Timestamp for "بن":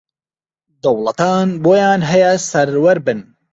3.05-3.19